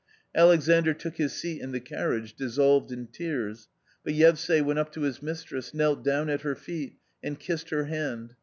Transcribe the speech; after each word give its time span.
Alexandr 0.33 0.95
took 0.95 1.17
his 1.17 1.31
seat 1.31 1.61
in 1.61 1.73
the 1.73 1.79
carriage 1.79 2.33
dissolved 2.33 2.91
in 2.91 3.05
tears, 3.05 3.67
but 4.03 4.15
Yevsay 4.15 4.59
went 4.59 4.79
up 4.79 4.91
to 4.91 5.01
his 5.01 5.21
mistress, 5.21 5.75
knelt 5.75 6.03
down 6.03 6.27
at 6.27 6.41
her 6.41 6.55
feet 6.55 6.95
and 7.21 7.39
kissed 7.39 7.69
her 7.69 7.83
hand. 7.83 8.33